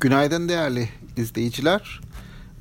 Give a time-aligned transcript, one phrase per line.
[0.00, 2.00] Günaydın değerli izleyiciler.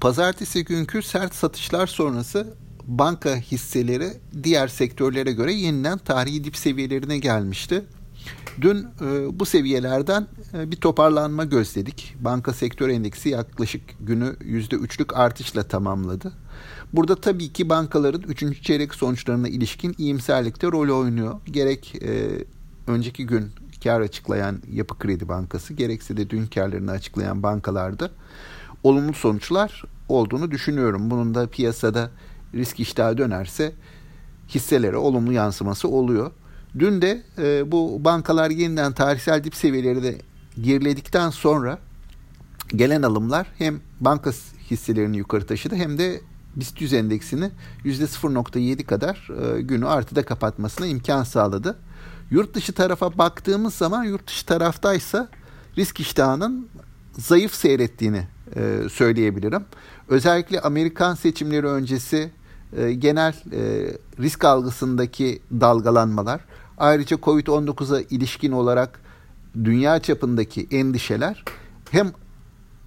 [0.00, 2.54] Pazartesi günkü sert satışlar sonrası
[2.86, 4.08] banka hisseleri
[4.42, 7.84] diğer sektörlere göre yeniden tarihi dip seviyelerine gelmişti.
[8.60, 12.14] Dün e, bu seviyelerden e, bir toparlanma gözledik.
[12.20, 16.32] Banka sektör endeksi yaklaşık günü %3'lük artışla tamamladı.
[16.92, 18.62] Burada tabii ki bankaların 3.
[18.62, 21.40] çeyrek sonuçlarına ilişkin iyimserlikte rol oynuyor.
[21.46, 22.28] Gerek e,
[22.86, 23.50] önceki gün
[23.84, 28.10] kar açıklayan Yapı Kredi Bankası gerekse de dün karlarını açıklayan bankalarda
[28.82, 31.10] olumlu sonuçlar olduğunu düşünüyorum.
[31.10, 32.10] Bunun da piyasada
[32.54, 33.72] risk iştahı dönerse
[34.48, 36.30] hisselere olumlu yansıması oluyor.
[36.78, 40.18] Dün de e, bu bankalar yeniden tarihsel dip seviyeleri de
[40.60, 41.78] geriledikten sonra
[42.68, 44.30] gelen alımlar hem banka
[44.70, 46.20] hisselerini yukarı taşıdı hem de
[46.60, 47.50] BIST 100 endeksini
[47.84, 51.78] %0.7 kadar e, günü artıda kapatmasına imkan sağladı.
[52.30, 55.28] Yurt dışı tarafa baktığımız zaman yurt dışı taraftaysa
[55.78, 56.68] risk iştahının
[57.18, 59.64] zayıf seyrettiğini e, söyleyebilirim.
[60.08, 62.30] Özellikle Amerikan seçimleri öncesi
[62.76, 63.34] e, genel
[64.18, 66.40] risk algısındaki dalgalanmalar,
[66.78, 69.00] ayrıca Covid-19'a ilişkin olarak
[69.64, 71.44] dünya çapındaki endişeler
[71.90, 72.12] hem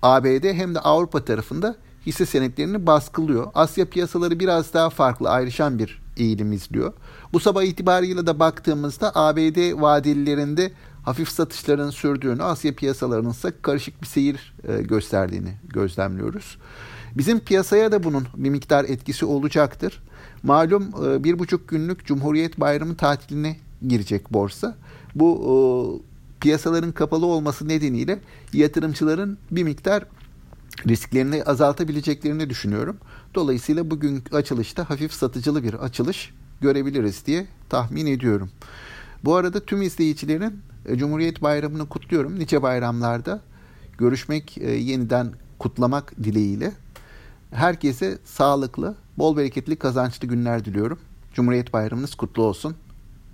[0.02, 3.48] ABD hem de Avrupa tarafında hisse senetlerini baskılıyor.
[3.54, 6.94] Asya piyasaları biraz daha farklı ayrışan bir eğilim izliyor.
[7.34, 10.72] Bu sabah itibarıyla da baktığımızda ABD vadelilerinde
[11.04, 16.58] hafif satışların sürdüğünü, Asya piyasalarının ise karışık bir seyir e, gösterdiğini gözlemliyoruz.
[17.16, 20.04] Bizim piyasaya da bunun bir miktar etkisi olacaktır.
[20.44, 23.58] Malum e, bir buçuk günlük Cumhuriyet Bayramı tatiline
[23.88, 24.76] girecek borsa.
[25.16, 25.54] Bu e,
[26.40, 28.20] piyasaların kapalı olması nedeniyle
[28.54, 30.04] yatırımcıların bir miktar
[30.88, 32.98] risklerini azaltabileceklerini düşünüyorum.
[33.36, 38.50] Dolayısıyla bugün açılışta hafif satıcılı bir açılış görebiliriz diye tahmin ediyorum.
[39.26, 42.40] Bu arada tüm izleyicilerin e, Cumhuriyet Bayramı'nı kutluyorum.
[42.40, 43.42] Nice bayramlarda
[43.98, 46.72] görüşmek, e, yeniden kutlamak dileğiyle.
[47.52, 51.00] Herkese sağlıklı, bol bereketli, kazançlı günler diliyorum.
[51.34, 52.76] Cumhuriyet Bayramınız kutlu olsun.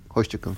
[0.08, 0.56] Hoşçakalın.